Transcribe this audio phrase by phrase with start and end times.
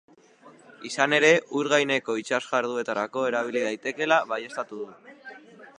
[0.89, 1.29] Izan ere,
[1.59, 4.91] ur gaineko itsas-jardueretarako erabili daitekeela baieztatu du.